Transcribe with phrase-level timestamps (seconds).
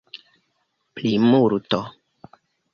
[0.95, 1.81] plimulto